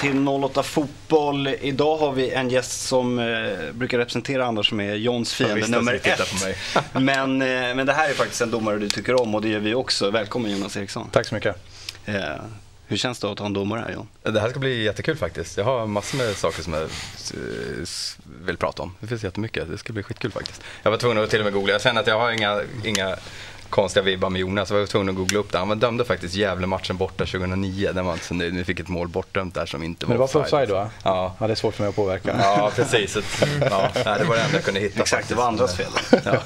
till 0.00 0.28
08 0.28 0.62
Fotboll. 0.62 1.48
Idag 1.60 1.96
har 1.96 2.12
vi 2.12 2.30
en 2.30 2.50
gäst 2.50 2.86
som 2.86 3.18
eh, 3.18 3.72
brukar 3.72 3.98
representera 3.98 4.46
Anders 4.46 4.68
som 4.68 4.80
är 4.80 4.94
Johns 4.94 5.34
fiende 5.34 5.68
nummer 5.68 6.00
ett. 6.04 6.20
men, 6.92 7.42
eh, 7.42 7.74
men 7.74 7.86
det 7.86 7.92
här 7.92 8.10
är 8.10 8.14
faktiskt 8.14 8.40
en 8.40 8.50
domare 8.50 8.78
du 8.78 8.88
tycker 8.88 9.20
om 9.20 9.34
och 9.34 9.42
det 9.42 9.48
gör 9.48 9.60
vi 9.60 9.74
också. 9.74 10.10
Välkommen 10.10 10.50
Jonas 10.50 10.76
Eriksson. 10.76 11.08
Tack 11.12 11.26
så 11.26 11.34
mycket. 11.34 11.56
Eh, 12.04 12.14
hur 12.86 12.96
känns 12.96 13.18
det 13.18 13.30
att 13.30 13.38
ha 13.38 13.46
en 13.46 13.52
domare 13.52 13.80
här 13.80 13.92
John? 13.92 14.08
Det 14.22 14.40
här 14.40 14.50
ska 14.50 14.58
bli 14.58 14.82
jättekul 14.82 15.16
faktiskt. 15.16 15.56
Jag 15.56 15.64
har 15.64 15.86
massor 15.86 16.18
med 16.18 16.36
saker 16.36 16.62
som 16.62 16.72
jag 16.72 16.82
eh, 16.82 16.88
vill 18.44 18.56
prata 18.56 18.82
om. 18.82 18.94
Det 19.00 19.06
finns 19.06 19.24
jättemycket. 19.24 19.70
Det 19.70 19.78
ska 19.78 19.92
bli 19.92 20.02
skitkul 20.02 20.32
faktiskt. 20.32 20.62
Jag 20.82 20.90
var 20.90 20.98
tvungen 20.98 21.24
att 21.24 21.30
till 21.30 21.40
och 21.40 21.44
med 21.44 21.52
googla. 21.52 21.72
Jag 21.72 21.82
känner 21.82 22.00
att 22.00 22.06
jag 22.06 22.18
har 22.18 22.30
inga, 22.30 22.60
inga 22.84 23.16
konstiga 23.70 24.04
vibbar 24.04 24.30
med 24.30 24.40
Jonas. 24.40 24.70
Jag 24.70 24.78
var 24.78 24.86
tvungen 24.86 25.08
att 25.08 25.14
googla 25.14 25.38
upp 25.38 25.52
det. 25.52 25.58
Han 25.58 25.78
dömde 25.78 26.04
faktiskt 26.04 26.34
Gävle-matchen 26.34 26.96
borta 26.96 27.24
2009. 27.24 27.92
Där 27.92 28.02
man 28.02 28.12
inte 28.12 28.24
så 28.24 28.34
nöjd. 28.34 28.54
Vi 28.54 28.64
fick 28.64 28.80
ett 28.80 28.88
mål 28.88 29.08
bortdömt 29.08 29.54
där 29.54 29.66
som 29.66 29.82
inte 29.82 30.06
var 30.06 30.08
Men 30.08 30.16
det 30.16 30.20
var 30.20 30.26
för 30.26 30.40
offside 30.40 30.70
va? 30.70 30.90
Ja. 31.04 31.36
ja. 31.38 31.46
Det 31.46 31.52
är 31.52 31.56
svårt 31.56 31.74
för 31.74 31.82
mig 31.82 31.88
att 31.88 31.96
påverka. 31.96 32.36
Ja, 32.38 32.72
precis. 32.76 33.16
Ja, 33.70 33.90
det 33.94 34.24
var 34.24 34.36
det 34.36 34.42
enda 34.42 34.56
jag 34.56 34.64
kunde 34.64 34.80
hitta. 34.80 35.00
Exakt, 35.00 35.28
det 35.28 35.34
var 35.34 35.44
andras 35.44 35.76
fel. 35.76 35.90
Ja. 36.24 36.42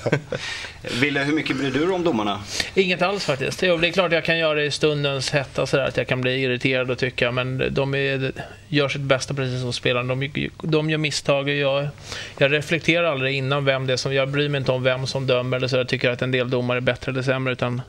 Ville, 1.00 1.20
hur 1.20 1.33
mycket 1.33 1.56
bryr 1.56 1.70
du 1.70 1.87
dig 1.87 1.95
om 1.95 2.05
domarna? 2.05 2.41
Inget 2.75 3.02
alls 3.02 3.25
faktiskt. 3.25 3.61
Det 3.61 3.67
är 3.67 3.92
klart 3.92 4.12
jag 4.12 4.25
kan 4.25 4.39
göra 4.39 4.55
det 4.55 4.64
i 4.64 4.70
stundens 4.70 5.30
hetta 5.30 5.67
sådär, 5.67 5.84
att 5.84 5.97
jag 5.97 6.08
kan 6.08 6.20
bli 6.20 6.42
irriterad 6.42 6.91
och 6.91 6.98
tycka, 6.98 7.30
men 7.30 7.75
de 7.75 7.95
är, 7.95 8.33
gör 8.69 8.89
sitt 8.89 9.00
bästa 9.00 9.34
precis 9.34 9.61
som 9.61 9.72
spelarna. 9.72 10.14
De, 10.14 10.50
de 10.62 10.91
gör 10.91 10.98
misstag. 10.98 11.48
Jag, 11.48 11.89
jag 12.39 12.52
reflekterar 12.52 13.05
aldrig 13.05 13.36
innan 13.36 13.64
vem 13.64 13.86
det 13.86 13.92
är 13.92 13.97
som... 13.97 14.14
Jag 14.14 14.28
bryr 14.28 14.48
mig 14.48 14.58
inte 14.58 14.72
om 14.72 14.83
vem 14.83 15.06
som 15.06 15.27
dömer 15.27 15.56
eller 15.56 15.69
så. 15.69 15.77
Jag 15.77 15.89
tycker 15.89 16.11
att 16.11 16.22
en 16.22 16.30
del 16.30 16.50
domare 16.50 16.78
är 16.78 16.80
bättre 16.80 17.12
eller 17.15 17.23
sämre, 17.23 17.53
utan 17.53 17.83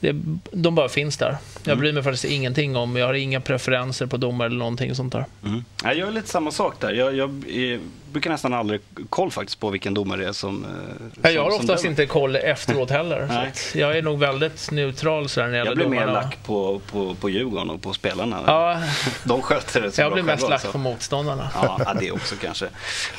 det, 0.00 0.14
de 0.52 0.74
bara 0.74 0.88
finns 0.88 1.16
där. 1.16 1.36
Jag 1.62 1.72
mm. 1.72 1.78
bryr 1.78 1.92
mig 1.92 2.02
faktiskt 2.02 2.24
ingenting 2.24 2.76
om, 2.76 2.96
jag 2.96 3.06
har 3.06 3.14
inga 3.14 3.40
preferenser 3.40 4.06
på 4.06 4.16
domare 4.16 4.46
eller 4.46 4.58
någonting 4.58 4.94
sånt 4.94 5.12
där. 5.12 5.24
Mm. 5.44 5.64
Jag 5.84 5.96
gör 5.96 6.10
lite 6.10 6.28
samma 6.28 6.50
sak 6.50 6.80
där. 6.80 6.92
Jag, 6.92 7.14
jag, 7.14 7.44
jag 7.48 7.80
brukar 8.12 8.30
nästan 8.30 8.54
aldrig 8.54 8.80
koll 9.08 9.30
faktiskt 9.30 9.60
på 9.60 9.70
vilken 9.70 9.94
domare 9.94 10.20
det 10.20 10.28
är 10.28 10.32
som... 10.32 10.66
som 11.22 11.32
jag 11.34 11.42
har 11.42 11.56
oftast 11.56 11.82
som 11.82 11.90
inte 11.90 12.06
koll 12.06 12.36
efteråt 12.36 12.90
heller. 12.90 13.50
jag 13.74 13.98
är 13.98 14.02
nog 14.02 14.18
väldigt 14.18 14.70
neutral 14.70 15.28
sådär 15.28 15.46
när 15.46 15.52
det 15.52 15.66
Jag 15.66 15.76
blir 15.76 15.88
mer 15.88 16.06
lack 16.06 16.38
på, 16.44 16.80
på, 16.90 17.14
på 17.14 17.30
Djurgården 17.30 17.70
och 17.70 17.82
på 17.82 17.92
spelarna. 17.92 18.40
Ja. 18.46 18.82
De 19.24 19.42
sköter 19.42 19.80
det 19.80 19.92
så 19.92 20.00
Jag 20.00 20.12
blir 20.12 20.22
mest 20.22 20.48
lack 20.48 20.72
på 20.72 20.78
motståndarna. 20.78 21.50
Ja, 21.54 21.94
det 22.00 22.10
också 22.10 22.34
kanske. 22.40 22.68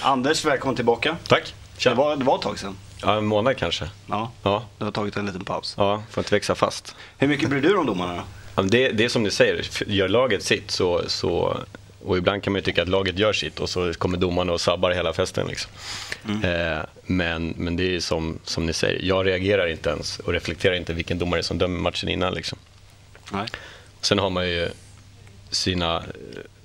Anders, 0.02 0.46
välkommen 0.46 0.76
tillbaka. 0.76 1.18
Tack. 1.28 1.53
Det 1.84 1.94
var, 1.94 2.16
det 2.16 2.23
var 2.23 2.36
ett 2.36 2.42
tag 2.42 2.59
sedan. 2.59 2.76
Ja, 3.01 3.17
en 3.17 3.25
månad 3.25 3.57
kanske. 3.57 3.89
Ja, 4.07 4.31
ja. 4.43 4.65
det 4.77 4.83
har 4.83 4.91
tagit 4.91 5.17
en 5.17 5.25
liten 5.25 5.45
paus. 5.45 5.73
Ja, 5.77 6.03
får 6.09 6.21
inte 6.21 6.35
växa 6.35 6.55
fast. 6.55 6.95
Hur 7.17 7.27
mycket 7.27 7.49
bryr 7.49 7.61
du 7.61 7.67
dig 7.67 7.77
om 7.77 7.85
domarna 7.85 8.23
då? 8.55 8.61
det, 8.61 8.91
det 8.91 9.05
är 9.05 9.09
som 9.09 9.23
ni 9.23 9.31
säger, 9.31 9.65
gör 9.88 10.07
laget 10.07 10.43
sitt 10.43 10.71
så, 10.71 11.01
så 11.07 11.57
och 12.05 12.17
ibland 12.17 12.43
kan 12.43 12.53
man 12.53 12.57
ju 12.57 12.63
tycka 12.63 12.81
att 12.81 12.88
laget 12.88 13.19
gör 13.19 13.33
sitt 13.33 13.59
och 13.59 13.69
så 13.69 13.93
kommer 13.93 14.17
domarna 14.17 14.53
och 14.53 14.61
sabbar 14.61 14.91
hela 14.91 15.13
festen. 15.13 15.47
Liksom. 15.47 15.71
Mm. 16.25 16.43
Eh, 16.43 16.83
men, 17.05 17.53
men 17.57 17.75
det 17.75 17.95
är 17.95 17.99
som, 17.99 18.39
som 18.43 18.66
ni 18.66 18.73
säger, 18.73 19.01
jag 19.03 19.25
reagerar 19.25 19.67
inte 19.67 19.89
ens 19.89 20.19
och 20.19 20.33
reflekterar 20.33 20.75
inte 20.75 20.93
vilken 20.93 21.19
domare 21.19 21.43
som 21.43 21.57
dömer 21.57 21.79
matchen 21.79 22.09
innan. 22.09 22.33
Liksom. 22.33 22.57
Nej. 23.31 23.47
Sen 24.01 24.19
har 24.19 24.29
man 24.29 24.49
ju 24.49 24.69
sina 25.50 26.03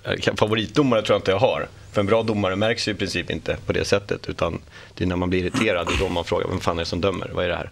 eh, 0.05 0.35
favoritdomare 0.37 1.03
tror 1.03 1.15
jag 1.15 1.19
inte 1.19 1.31
jag 1.31 1.39
har. 1.39 1.69
För 1.93 2.01
en 2.01 2.07
bra 2.07 2.23
domare 2.23 2.57
märks 2.57 2.89
ju 2.89 2.93
i 2.93 2.95
princip 2.95 3.31
inte 3.31 3.57
på 3.67 3.73
det 3.73 3.85
sättet. 3.85 4.29
Utan 4.29 4.59
det 4.95 5.05
är 5.05 5.09
när 5.09 5.17
man 5.17 5.31
blir 5.31 5.41
irriterad 5.41 5.87
och 5.87 5.99
då 5.99 6.09
man 6.09 6.25
frågar 6.25 6.49
vem 6.49 6.61
fan 6.61 6.79
är 6.79 6.83
det 6.83 6.87
som 6.87 7.01
dömer? 7.01 7.31
Vad 7.35 7.45
är 7.45 7.49
det 7.49 7.57
här? 7.57 7.71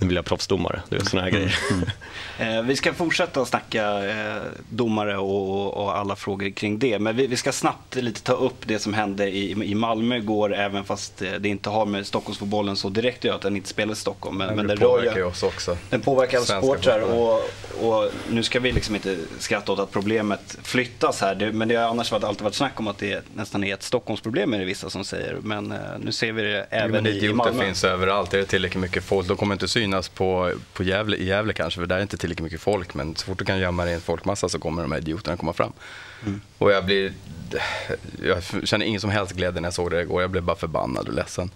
Nu 0.00 0.06
vill 0.06 0.16
jag 0.16 0.24
proffsdomare. 0.24 0.82
Det 0.88 0.96
är 0.96 1.00
sådana 1.00 1.24
här 1.24 1.30
grejer. 1.30 1.58
Mm. 1.70 1.88
Eh, 2.38 2.62
vi 2.62 2.76
ska 2.76 2.94
fortsätta 2.94 3.40
att 3.40 3.48
snacka 3.48 4.04
eh, 4.04 4.42
domare 4.68 5.18
och, 5.18 5.84
och, 5.84 5.96
alla 5.96 6.16
frågor 6.16 6.50
kring 6.50 6.78
det. 6.78 6.98
Men 6.98 7.16
vi, 7.16 7.26
vi, 7.26 7.36
ska 7.36 7.52
snabbt 7.52 7.96
lite 7.96 8.22
ta 8.22 8.32
upp 8.32 8.56
det 8.64 8.78
som 8.78 8.94
hände 8.94 9.28
i, 9.28 9.50
i 9.50 9.74
Malmö 9.74 10.16
igår. 10.16 10.54
Även 10.54 10.84
fast 10.84 11.22
eh, 11.22 11.32
det 11.32 11.48
inte 11.48 11.70
har 11.70 11.86
med 11.86 12.06
Stockholmsfotbollen 12.06 12.76
så 12.76 12.88
direkt 12.88 13.18
att 13.18 13.24
göra 13.24 13.36
att 13.36 13.42
den 13.42 13.56
inte 13.56 13.68
spelar 13.68 13.92
i 13.92 13.96
Stockholm. 13.96 14.36
Men, 14.36 14.56
men 14.56 14.66
det 14.66 14.76
påverkar 14.76 15.16
ju 15.16 15.24
oss 15.24 15.42
också. 15.42 15.76
Den 15.90 16.00
påverkar 16.00 16.38
alla 16.38 16.46
supportrar. 16.46 17.00
Och, 17.00 17.32
och, 17.80 17.89
nu 18.30 18.42
ska 18.42 18.60
vi 18.60 18.72
liksom 18.72 18.94
inte 18.94 19.16
skratta 19.38 19.72
åt 19.72 19.78
att 19.78 19.90
problemet 19.90 20.58
flyttas 20.62 21.20
här. 21.20 21.34
Det, 21.34 21.52
men 21.52 21.68
det 21.68 21.74
har 21.74 21.84
annars 21.84 22.12
varit, 22.12 22.24
alltid 22.24 22.42
varit 22.42 22.54
snack 22.54 22.80
om 22.80 22.88
att 22.88 22.98
det 22.98 23.24
nästan 23.34 23.64
är 23.64 23.74
ett 23.74 23.82
Stockholmsproblem 23.82 24.54
är 24.54 24.58
det 24.58 24.64
vissa 24.64 24.90
som 24.90 25.04
säger. 25.04 25.36
Men 25.42 25.74
nu 25.98 26.12
ser 26.12 26.32
vi 26.32 26.42
det 26.42 26.66
även 26.70 27.06
i, 27.06 27.10
i 27.10 27.32
Malmö. 27.32 27.64
finns 27.64 27.84
överallt. 27.84 28.30
Det 28.30 28.38
är 28.38 28.44
tillräckligt 28.44 28.80
mycket 28.80 29.04
folk. 29.04 29.28
De 29.28 29.36
kommer 29.36 29.54
inte 29.54 29.68
synas 29.68 30.08
på, 30.08 30.52
på 30.72 30.82
Gävle, 30.82 31.16
i 31.16 31.26
Gävle 31.26 31.52
kanske, 31.52 31.80
för 31.80 31.86
där 31.86 31.96
är 31.96 32.02
inte 32.02 32.16
tillräckligt 32.16 32.44
mycket 32.44 32.60
folk. 32.60 32.94
Men 32.94 33.16
så 33.16 33.26
fort 33.26 33.38
du 33.38 33.44
kan 33.44 33.58
gömma 33.58 33.84
dig 33.84 33.92
i 33.92 33.94
en 33.94 34.00
folkmassa 34.00 34.48
så 34.48 34.58
kommer 34.58 34.82
de 34.82 34.92
här 34.92 34.98
idioterna 34.98 35.36
komma 35.36 35.52
fram. 35.52 35.72
Mm. 36.26 36.40
Och 36.58 36.72
jag 36.72 36.84
blir... 36.84 37.12
Jag 38.24 38.68
känner 38.68 38.86
ingen 38.86 39.00
som 39.00 39.10
helst 39.10 39.32
glädje 39.32 39.60
när 39.60 39.66
jag 39.66 39.74
såg 39.74 39.90
det 39.90 40.00
igår. 40.00 40.20
Jag 40.20 40.30
blev 40.30 40.42
bara 40.42 40.56
förbannad 40.56 41.08
och 41.08 41.14
ledsen. 41.14 41.50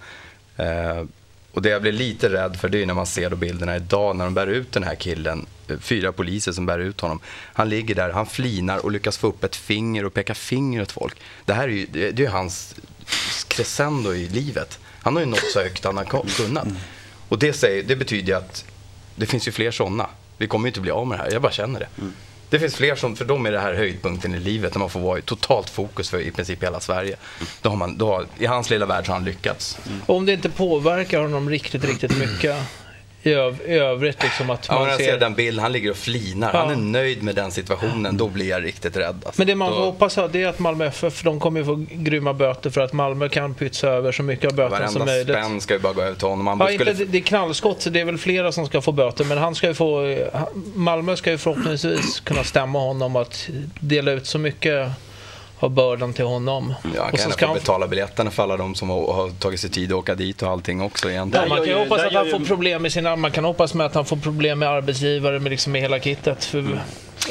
Eh, 0.57 1.05
och 1.53 1.63
det 1.63 1.69
jag 1.69 1.83
blir 1.83 1.93
lite 1.93 2.29
rädd 2.29 2.57
för 2.57 2.69
det 2.69 2.83
är 2.83 2.87
när 2.87 2.95
man 2.95 3.07
ser 3.07 3.31
då 3.31 3.37
bilderna 3.37 3.77
idag 3.77 4.17
när 4.17 4.25
de 4.25 4.35
bär 4.35 4.47
ut 4.47 4.73
den 4.73 4.83
här 4.83 4.95
killen. 4.95 5.47
Fyra 5.81 6.13
poliser 6.13 6.53
som 6.53 6.67
bär 6.67 6.79
ut 6.79 7.01
honom. 7.01 7.21
Han 7.53 7.69
ligger 7.69 7.95
där, 7.95 8.11
han 8.11 8.27
flinar 8.27 8.79
och 8.79 8.91
lyckas 8.91 9.19
få 9.19 9.27
upp 9.27 9.45
ett 9.45 9.57
finger 9.57 10.05
och 10.05 10.15
peka 10.15 10.35
finger 10.35 10.83
åt 10.83 10.93
folk. 10.93 11.17
Det 11.45 11.53
här 11.53 11.69
är 11.69 11.73
ju 11.73 11.87
det 12.13 12.25
är 12.25 12.29
hans 12.29 12.75
crescendo 13.49 14.15
i 14.15 14.29
livet. 14.29 14.79
Han 15.03 15.15
har 15.15 15.21
ju 15.21 15.27
nått 15.27 15.51
så 15.53 15.63
högt 15.63 15.85
han 15.85 15.97
har 15.97 16.27
kunnat. 16.37 16.67
Och 17.29 17.39
det, 17.39 17.53
säger, 17.53 17.83
det 17.83 17.97
betyder 17.97 18.35
att 18.35 18.65
det 19.17 19.27
finns 19.27 19.49
ju 19.49 19.53
fler 19.53 19.71
sådana. 19.71 20.07
Vi 20.39 20.47
kommer 20.47 20.67
ju 20.67 20.71
inte 20.71 20.81
bli 20.81 20.91
av 20.91 21.07
med 21.07 21.19
det 21.19 21.23
här, 21.23 21.31
jag 21.33 21.43
bara 21.43 21.53
känner 21.53 21.81
det. 21.81 21.89
Mm. 21.99 22.13
Det 22.51 22.61
finns 22.61 22.75
fler 22.75 22.97
som, 22.97 23.17
för 23.17 23.25
dem 23.25 23.47
är 23.47 23.53
det 23.53 23.61
här 23.61 23.75
höjdpunkten 23.75 24.35
i 24.35 24.39
livet, 24.39 24.75
när 24.75 24.79
man 24.81 24.91
får 24.91 25.01
vara 25.01 25.19
i 25.19 25.23
totalt 25.23 25.71
fokus 25.71 26.11
för 26.11 26.21
i 26.21 26.31
princip 26.31 26.63
hela 26.63 26.81
Sverige. 26.81 27.17
Då 27.63 27.69
har 27.69 27.77
man, 27.77 27.99
då 27.99 28.07
har, 28.07 28.27
I 28.39 28.47
hans 28.47 28.71
lilla 28.71 28.87
värld 28.87 29.07
så 29.07 29.13
har 29.13 29.17
han 29.17 29.25
lyckats. 29.25 29.79
Mm. 29.87 30.01
Om 30.07 30.27
det 30.27 30.33
inte 30.33 30.51
påverkar 30.51 31.21
honom 31.21 31.51
riktigt, 31.51 31.85
riktigt 31.85 32.17
mycket, 32.19 32.57
öv 33.27 33.61
övrigt. 33.67 34.23
Liksom 34.23 34.51
att 34.51 34.69
man 34.71 34.83
ja, 34.83 34.89
jag 34.89 34.97
ser... 34.97 35.05
ser 35.05 35.19
den 35.19 35.35
bilden, 35.35 35.63
han 35.63 35.73
ligger 35.73 35.91
och 35.91 35.97
flinar. 35.97 36.51
Ja. 36.53 36.59
Han 36.59 36.71
är 36.71 36.77
nöjd 36.77 37.23
med 37.23 37.35
den 37.35 37.51
situationen. 37.51 38.17
Då 38.17 38.29
blir 38.29 38.49
jag 38.49 38.65
riktigt 38.65 38.97
rädd. 38.97 39.23
Alltså. 39.25 39.41
Men 39.41 39.47
det 39.47 39.55
man 39.55 39.71
då... 39.71 39.77
får 39.77 39.85
hoppas 39.85 40.19
är 40.19 40.47
att 40.47 40.59
Malmö 40.59 40.87
FF, 40.87 41.23
de 41.23 41.41
kommer 41.41 41.61
ju 41.61 41.67
få 41.67 41.85
grymma 41.91 42.33
böter 42.33 42.71
för 42.71 42.81
att 42.81 42.93
Malmö 42.93 43.29
kan 43.29 43.55
pytsa 43.55 43.89
över 43.89 44.13
så 44.13 44.23
mycket 44.23 44.51
av 44.51 44.57
böterna 44.57 44.89
som 44.89 45.05
möjligt. 45.05 45.29
Varenda 45.29 45.49
spänn 45.49 45.61
ska 45.61 45.75
ju 45.75 45.81
bara 45.81 45.93
gå 45.93 46.03
över 46.03 46.15
till 46.15 46.29
honom. 46.29 46.47
Han 46.47 46.59
ja, 46.61 46.75
skulle... 46.75 46.91
inte, 46.91 47.05
det 47.05 47.19
är 47.19 47.23
knallskott, 47.23 47.83
så 47.83 47.91
det 47.91 48.01
är 48.01 48.05
väl 48.05 48.19
flera 48.19 48.53
som 48.53 48.67
ska 48.67 48.81
få 48.81 48.93
böter. 48.93 49.25
Men 49.25 49.39
han 49.39 49.55
ska 49.55 49.67
ju 49.67 49.75
få... 49.75 50.19
Malmö 50.75 51.17
ska 51.17 51.31
ju 51.31 51.39
förhoppningsvis 51.39 52.21
kunna 52.21 52.45
stämma 52.45 52.79
honom 52.79 53.17
att 53.17 53.49
dela 53.81 54.13
ut 54.13 54.27
så 54.27 54.39
mycket 54.39 54.91
ha 55.65 55.69
bördan 55.69 56.13
till 56.13 56.25
honom. 56.25 56.75
Ja, 56.95 57.03
han 57.03 57.13
kan 57.13 57.31
gärna 57.31 57.49
få 57.49 57.55
betala 57.55 57.89
biljetterna 57.89 58.31
för 58.31 58.43
alla 58.43 58.57
de 58.57 58.75
som 58.75 58.91
har, 58.91 59.31
tagit 59.31 59.61
sig 59.61 59.71
tid 59.71 59.93
att 59.93 59.99
åka 59.99 60.15
dit 60.15 60.43
och 60.43 60.49
allting 60.49 60.81
också 60.81 61.11
egentligen. 61.11 61.49
Ja, 61.49 61.55
man 61.55 61.59
kan 61.59 61.69
ju 61.69 61.79
hoppas 61.79 62.03
att 62.03 62.13
han 62.13 62.31
får 62.31 62.41
problem 62.41 62.83
med 62.83 62.93
sina, 62.93 63.17
man 63.17 63.31
kan 63.31 63.45
hoppas 63.45 63.75
med 63.75 63.87
att 63.87 63.95
han 63.95 64.05
får 64.05 64.17
problem 64.17 64.59
med 64.59 64.69
arbetsgivare 64.69 65.39
med, 65.39 65.51
liksom 65.51 65.73
med 65.73 65.81
hela 65.81 66.01
kittet. 66.01 66.45
För 66.45 66.59
mm. 66.59 66.79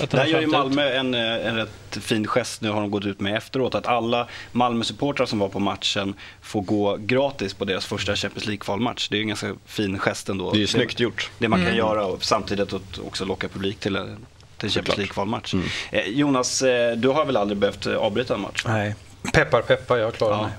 Där 0.10 0.26
gör 0.26 0.42
ju 0.42 0.48
Malmö 0.48 0.94
en, 0.94 1.14
eh, 1.14 1.48
en 1.48 1.56
rätt 1.56 1.70
fin 1.90 2.28
gest 2.28 2.62
nu 2.62 2.70
har 2.70 2.82
de 2.82 2.92
gått 2.92 3.06
ut 3.06 3.20
med 3.20 3.38
efteråt. 3.38 3.76
Att 3.76 3.88
alla 3.88 4.28
Malmö-supportrar 4.52 5.26
som 5.26 5.40
var 5.40 5.50
på 5.50 5.60
matchen 5.60 6.14
får 6.42 6.62
gå 6.62 6.98
gratis 7.00 7.54
på 7.54 7.66
deras 7.66 7.86
första 7.86 8.16
Champions 8.16 8.46
League-kvalmatch. 8.46 9.10
Det 9.10 9.16
är 9.16 9.18
ju 9.18 9.22
en 9.22 9.28
ganska 9.28 9.56
fin 9.66 10.00
gest 10.00 10.30
ändå. 10.30 10.52
Det 10.52 10.58
är 10.58 10.60
ju 10.60 10.68
snyggt 10.68 11.00
gjort. 11.00 11.32
Det 11.38 11.48
man 11.48 11.60
kan 11.60 11.68
mm. 11.68 11.78
göra 11.78 12.06
och 12.06 12.24
samtidigt 12.24 12.74
också 13.08 13.26
locka 13.26 13.48
publik 13.48 13.80
till 13.80 13.98
till 14.64 14.72
Champions 14.72 14.98
League-kvalmatch. 14.98 15.54
Mm. 15.54 15.66
Eh, 15.92 16.08
Jonas, 16.08 16.62
eh, 16.62 16.98
du 16.98 17.08
har 17.08 17.26
väl 17.26 17.38
aldrig 17.38 17.58
behövt 17.58 17.86
eh, 17.86 17.96
avbryta 17.96 18.34
en 18.34 18.42
match? 18.42 18.64
Nej. 18.68 18.96
Peppar 19.34 19.62
peppar, 19.62 19.98
jag 19.98 20.14
klarar 20.14 20.34
ja. 20.34 20.50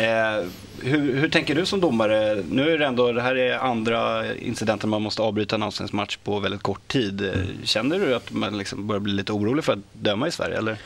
mig. 0.00 0.46
hur, 0.82 1.16
hur, 1.16 1.28
tänker 1.28 1.54
du 1.54 1.66
som 1.66 1.80
domare? 1.80 2.42
Nu 2.50 2.70
är 2.70 2.78
det 2.78 2.86
ändå, 2.86 3.12
det 3.12 3.22
här 3.22 3.36
är 3.36 3.58
andra 3.58 4.34
incidenten 4.34 4.90
man 4.90 5.02
måste 5.02 5.22
avbryta 5.22 5.56
en 5.56 5.62
allsvensk 5.62 5.94
match 5.94 6.18
på 6.24 6.40
väldigt 6.40 6.62
kort 6.62 6.88
tid. 6.88 7.20
Mm. 7.20 7.46
Känner 7.64 7.98
du 7.98 8.14
att 8.14 8.32
man 8.32 8.58
liksom 8.58 8.86
börjar 8.86 9.00
bli 9.00 9.12
lite 9.12 9.32
orolig 9.32 9.64
för 9.64 9.72
att 9.72 9.78
döma 9.92 10.28
i 10.28 10.30
Sverige? 10.30 10.58
Eller? 10.58 10.76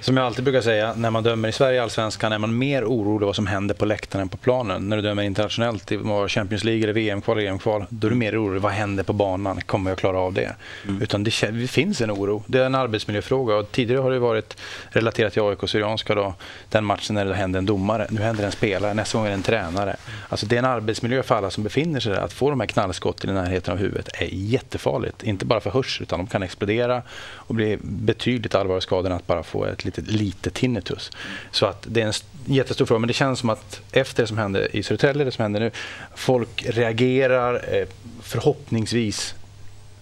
Som 0.00 0.16
jag 0.16 0.26
alltid 0.26 0.44
brukar 0.44 0.60
säga, 0.60 0.94
när 0.96 1.10
man 1.10 1.22
dömer 1.22 1.48
i 1.48 1.52
Sverige 1.52 1.76
i 1.76 1.80
Allsvenskan 1.80 2.32
är 2.32 2.38
man 2.38 2.58
mer 2.58 2.84
orolig 2.84 3.26
vad 3.26 3.36
som 3.36 3.46
händer 3.46 3.74
på 3.74 3.84
läktaren 3.84 4.22
än 4.22 4.28
på 4.28 4.36
planen. 4.36 4.88
När 4.88 4.96
du 4.96 5.02
dömer 5.02 5.22
internationellt 5.22 5.92
i 5.92 5.98
Champions 6.28 6.64
League 6.64 6.82
eller 6.82 6.92
VM-kval 6.92 7.38
eller 7.38 7.48
EM-kval, 7.48 7.84
då 7.88 8.06
är 8.06 8.10
du 8.10 8.16
mer 8.16 8.42
orolig. 8.42 8.60
Vad 8.60 8.72
händer 8.72 9.04
på 9.04 9.12
banan? 9.12 9.60
Kommer 9.60 9.90
jag 9.90 9.98
klara 9.98 10.18
av 10.18 10.32
det? 10.32 10.54
Mm. 10.84 11.02
Utan 11.02 11.24
det, 11.24 11.50
det, 11.50 11.66
finns 11.66 12.00
en 12.00 12.10
oro. 12.10 12.42
Det 12.46 12.58
är 12.58 12.66
en 12.66 12.74
arbetsmiljöfråga. 12.74 13.56
Och 13.56 13.72
tidigare 13.72 14.00
har 14.00 14.10
det 14.10 14.18
varit 14.18 14.56
relaterat 14.88 15.32
till 15.32 15.42
AIK 15.42 15.58
Syrianska, 15.66 16.14
då, 16.14 16.34
den 16.68 16.84
matchen 16.84 17.14
när 17.14 17.24
det 17.24 17.34
hände 17.34 17.58
en 17.58 17.66
domare. 17.66 18.06
Nu 18.10 18.20
händer 18.20 18.42
det 18.42 18.46
en 18.46 18.52
spelare, 18.52 18.94
nästa 18.94 19.18
gång 19.18 19.26
är 19.26 19.30
det 19.30 19.34
en 19.34 19.42
tränare. 19.42 19.96
Alltså 20.28 20.46
det 20.46 20.56
är 20.56 20.58
en 20.58 20.64
arbetsmiljö 20.64 21.22
för 21.22 21.34
alla 21.34 21.50
som 21.50 21.64
befinner 21.64 22.00
sig 22.00 22.12
där. 22.12 22.20
Att 22.20 22.32
få 22.32 22.50
de 22.50 22.60
här 22.60 22.66
knallskotten 22.66 23.30
i 23.30 23.32
närheten 23.32 23.72
av 23.72 23.78
huvudet 23.78 24.08
är 24.14 24.28
jättefarligt. 24.30 25.22
Inte 25.22 25.44
bara 25.44 25.60
för 25.60 25.70
hörsel, 25.70 26.02
utan 26.02 26.18
de 26.18 26.26
kan 26.26 26.42
explodera 26.42 27.02
och 27.34 27.54
bli 27.54 27.78
betydligt 27.82 28.54
allvarligare 28.54 28.80
skador 28.80 29.10
än 29.10 29.16
att 29.16 29.26
bara 29.26 29.42
få 29.42 29.64
ett 29.64 29.85
litet, 29.86 30.06
litet 30.06 30.54
tinnitus. 30.54 31.10
Så 31.50 31.66
att 31.66 31.86
det 31.88 32.02
är 32.02 32.06
en 32.06 32.12
jättestor 32.44 32.86
fråga. 32.86 32.98
Men 32.98 33.08
det 33.08 33.14
känns 33.14 33.38
som 33.38 33.50
att 33.50 33.80
efter 33.92 34.22
det 34.22 34.26
som 34.26 34.38
hände 34.38 34.68
i 34.72 34.82
Södertälje, 34.82 35.24
det 35.24 35.32
som 35.32 35.42
händer 35.42 35.60
nu, 35.60 35.70
folk 36.14 36.66
reagerar 36.68 37.74
eh, 37.74 37.86
förhoppningsvis 38.22 39.34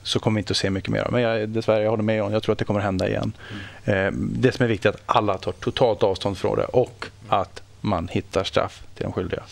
så 0.03 0.19
kommer 0.19 0.37
vi 0.37 0.41
inte 0.41 0.51
att 0.51 0.57
se 0.57 0.71
mycket 0.71 0.91
mer. 0.91 1.09
Men 1.11 1.23
jag, 1.23 1.49
dessvärre, 1.49 1.83
jag 1.83 1.91
håller 1.91 2.03
med 2.03 2.19
John. 2.19 2.33
Jag 2.33 2.43
tror 2.43 2.53
att 2.53 2.59
det 2.59 2.65
kommer 2.65 2.81
att 2.81 2.87
hända 2.87 3.09
igen. 3.09 3.33
Eh, 3.85 4.11
det 4.13 4.53
som 4.53 4.65
är 4.65 4.69
viktigt 4.69 4.87
är 4.87 4.91
att 4.91 5.03
alla 5.07 5.39
tar 5.39 5.53
totalt 5.53 6.03
avstånd 6.03 6.39
från 6.39 6.59
det 6.59 6.65
och 6.65 7.07
att 7.29 7.63
man 7.81 8.09
hittar 8.09 8.45
straff 8.45 8.83
till 8.95 9.03
de 9.05 9.13
skyldiga. 9.13 9.43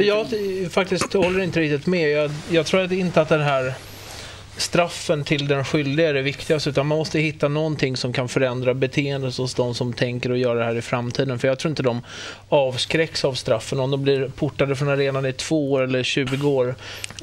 Jag 0.00 0.26
faktiskt 0.70 1.12
håller 1.12 1.40
inte 1.40 1.60
riktigt 1.60 1.86
med. 1.86 2.10
Jag, 2.10 2.30
jag 2.50 2.66
tror 2.66 2.92
inte 2.92 3.20
att 3.20 3.28
den 3.28 3.40
här 3.40 3.74
straffen 4.56 5.24
till 5.24 5.48
den 5.48 5.64
skyldiga 5.64 6.08
är 6.08 6.14
det 6.14 6.22
viktigaste 6.22 6.70
utan 6.70 6.86
man 6.86 6.98
måste 6.98 7.18
hitta 7.18 7.48
någonting 7.48 7.96
som 7.96 8.12
kan 8.12 8.28
förändra 8.28 8.74
beteendet 8.74 9.36
hos 9.36 9.54
de 9.54 9.74
som 9.74 9.92
tänker 9.92 10.30
att 10.30 10.38
göra 10.38 10.58
det 10.58 10.64
här 10.64 10.76
i 10.76 10.82
framtiden. 10.82 11.38
För 11.38 11.48
jag 11.48 11.58
tror 11.58 11.70
inte 11.70 11.82
de 11.82 12.00
avskräcks 12.48 13.24
av 13.24 13.34
straffen 13.34 13.80
om 13.80 13.90
de 13.90 14.02
blir 14.02 14.28
portade 14.28 14.76
från 14.76 14.88
arenan 14.88 15.26
i 15.26 15.32
två 15.32 15.72
år 15.72 15.82
eller 15.82 16.02
20 16.02 16.48
år. 16.48 16.74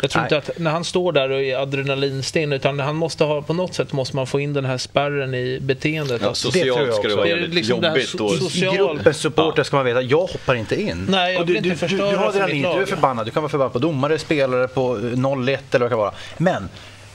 Jag 0.01 0.09
tror 0.11 0.21
Nej. 0.21 0.25
inte 0.35 0.51
att 0.51 0.59
när 0.59 0.71
han 0.71 0.83
står 0.83 1.11
där 1.11 1.29
och 1.29 1.41
är 1.41 1.57
adrenalinstinn 1.57 2.53
utan 2.53 2.79
han 2.79 2.95
måste 2.95 3.23
ha, 3.23 3.41
på 3.41 3.53
något 3.53 3.73
sätt 3.73 3.93
måste 3.93 4.15
man 4.15 4.27
få 4.27 4.39
in 4.39 4.53
den 4.53 4.65
här 4.65 4.77
spärren 4.77 5.33
i 5.33 5.59
beteendet. 5.61 6.21
Ja, 6.21 6.27
Alltså, 6.27 6.51
tror 6.51 6.65
jag 6.67 6.75
socialt 6.77 6.93
ska 6.95 7.01
det 7.07 7.13
också. 7.13 7.17
vara 7.17 7.35
Det 7.37 7.43
är 7.43 7.47
liksom 7.47 7.81
det 7.81 7.89
här 7.89 7.95
jobbigt. 7.97 8.13
Och, 8.21 8.29
so- 8.29 8.35
I 8.35 8.39
Social- 8.39 8.75
gruppens 8.95 9.17
supporter 9.17 9.63
ska 9.63 9.75
man 9.75 9.85
veta, 9.85 10.01
jag 10.01 10.19
hoppar 10.27 10.55
inte 10.55 10.81
in. 10.81 11.05
Nej, 11.09 11.33
jag 11.33 11.39
Och 11.41 11.47
du, 11.47 11.57
inte 11.57 11.69
du, 11.69 11.87
du, 11.87 11.97
du 11.97 12.03
har 12.03 12.31
för 12.31 12.33
redan 12.33 12.45
mitt 12.49 12.55
in, 12.65 12.75
du 12.75 12.81
är 12.81 12.85
förbannad. 12.85 13.25
Du 13.25 13.31
kan 13.31 13.43
vara 13.43 13.49
förbannad 13.51 13.73
på 13.73 13.79
domare, 13.79 14.17
spelare, 14.19 14.67
på 14.67 14.97
0-1 14.97 15.47
eller 15.47 15.57
vad 15.71 15.81
det 15.81 15.89
kan 15.89 15.97
vara. 15.97 16.13
Men 16.37 16.69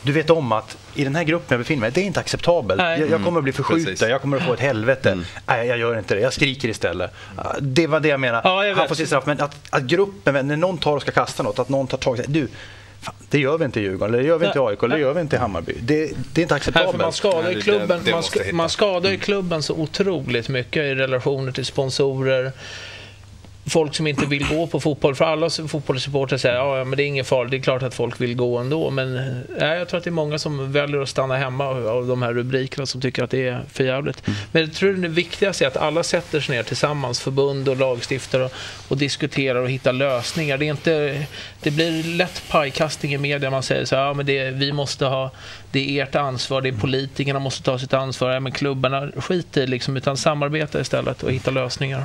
du 0.05 0.13
vet 0.13 0.31
om 0.31 0.53
att 0.53 0.77
i 0.95 1.05
den 1.05 1.15
här 1.17 1.25
gruppen 1.25 1.47
jag 1.49 1.59
befinner 1.61 1.81
mig 1.81 1.91
det 1.91 2.01
är 2.01 2.05
inte 2.05 2.21
acceptabelt. 2.21 2.79
Nej. 2.79 3.01
Jag, 3.01 3.11
jag 3.11 3.25
kommer 3.25 3.39
att 3.41 3.45
bli 3.45 3.53
förskjuten, 3.53 3.85
Precis. 3.85 4.09
jag 4.09 4.21
kommer 4.21 4.37
att 4.37 4.43
få 4.43 4.53
ett 4.53 4.61
helvete. 4.61 5.19
Nej, 5.47 5.67
jag 5.69 5.79
gör 5.79 5.99
inte 5.99 6.15
det. 6.15 6.21
Jag 6.21 6.33
skriker 6.33 6.69
istället. 6.69 7.11
Det 7.61 7.87
var 7.87 8.01
det 8.01 8.09
jag 8.09 8.21
menade. 8.21 8.49
Ja, 8.49 8.67
jag 8.67 8.77
Han 8.77 8.89
får 8.89 8.95
sitt 8.95 9.07
straff. 9.07 9.27
Men 9.27 9.41
att, 9.41 9.57
att 9.71 9.83
gruppen, 9.83 10.49
när 10.49 10.57
någon 10.57 10.79
tar 10.79 10.97
och 10.97 11.03
ska 11.03 11.11
kasta 11.11 11.43
något, 11.43 11.59
att 11.59 11.69
någon 11.69 11.87
tar 11.87 11.99
tag 11.99 12.19
i. 12.19 12.23
Du, 12.27 12.49
fan, 13.01 13.15
det 13.31 13.39
gör 13.39 13.59
vi 13.59 13.65
inte 13.65 13.81
i 13.81 13.83
Djurgården, 13.83 14.15
eller 14.15 14.23
det 14.23 14.29
gör 14.29 14.39
vi 14.39 14.47
inte 14.47 14.59
i 14.59 14.63
AIK, 14.63 14.83
eller 14.83 14.97
det 14.97 15.01
gör 15.03 15.15
vi 15.15 15.21
inte 15.21 15.37
i 15.37 15.39
Hammarby. 15.39 15.75
Det, 15.81 16.13
det 16.33 16.41
är 16.41 16.43
inte 16.43 16.55
acceptabelt. 16.55 16.97
man 16.99 17.13
skadar 17.13 17.51
ju 17.51 17.61
klubben, 17.61 18.01
sk- 18.01 18.53
man 18.53 18.71
skadar 18.71 19.11
ju 19.11 19.19
klubben 19.19 19.63
så 19.63 19.75
otroligt 19.75 20.49
mycket 20.49 20.83
i 20.83 20.95
relationer 20.95 21.53
till 21.53 21.65
sponsorer. 21.67 22.53
Folk 23.67 23.95
som 23.95 24.07
inte 24.07 24.27
vill 24.27 24.49
gå 24.49 24.67
på 24.67 24.81
fotboll. 24.81 25.15
För 25.15 25.25
alla 25.25 25.51
fotbollssupportrar 25.51 26.39
säger 26.39 26.57
ja, 26.57 26.85
men 26.85 26.97
det 26.97 27.03
är 27.03 27.07
inget 27.07 27.27
farligt. 27.27 27.51
Det 27.51 27.57
är 27.57 27.63
klart 27.63 27.83
att 27.83 27.95
folk 27.95 28.21
vill 28.21 28.37
gå 28.37 28.59
ändå. 28.59 28.91
Men 28.91 29.41
ja, 29.61 29.67
jag 29.67 29.89
tror 29.89 29.99
att 29.99 30.05
det 30.05 30.11
är 30.11 30.13
många 30.13 30.39
som 30.39 30.73
väljer 30.73 31.01
att 31.01 31.09
stanna 31.09 31.37
hemma 31.37 31.67
av 31.67 32.07
de 32.07 32.23
här 32.23 32.33
rubrikerna 32.33 32.87
som 32.87 33.01
tycker 33.01 33.25
att 33.25 33.31
det 33.31 33.49
är 33.49 33.63
för 33.73 33.85
jävligt. 33.85 34.23
Men 34.53 34.63
jag 34.63 34.73
tror 34.73 34.93
det 34.93 35.09
viktigaste 35.09 35.65
är 35.65 35.69
att 35.69 35.77
alla 35.77 36.03
sätter 36.03 36.41
sig 36.41 36.57
ner 36.57 36.63
tillsammans, 36.63 37.21
förbund 37.21 37.69
och 37.69 37.77
lagstiftare 37.77 38.45
och, 38.45 38.53
och 38.89 38.97
diskuterar 38.97 39.61
och 39.61 39.71
hittar 39.71 39.93
lösningar. 39.93 40.59
Det, 40.59 40.65
är 40.67 40.71
inte, 40.71 41.27
det 41.63 41.71
blir 41.71 42.03
lätt 42.03 42.43
pajkastning 42.49 43.15
i 43.15 43.19
media. 43.19 43.51
Man 43.51 43.63
säger 43.63 43.85
så 43.85 43.97
här, 43.97 44.03
ja, 44.03 44.15
men 44.15 44.27
det, 44.27 44.51
vi 44.51 44.73
måste 44.73 45.05
ha, 45.05 45.31
det 45.71 45.99
är 45.99 46.03
ert 46.03 46.15
ansvar, 46.15 46.61
det 46.61 46.69
är 46.69 46.73
politikerna 46.73 47.39
måste 47.39 47.63
ta 47.63 47.79
sitt 47.79 47.93
ansvar. 47.93 48.31
Ja, 48.31 48.41
men 48.41 48.53
klubbarna, 48.53 49.09
skit 49.17 49.57
i 49.57 49.67
liksom, 49.67 49.97
utan 49.97 50.17
samarbeta 50.17 50.81
istället 50.81 51.23
och 51.23 51.33
hitta 51.33 51.51
lösningar. 51.51 52.05